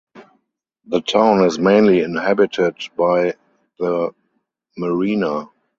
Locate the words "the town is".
0.85-1.59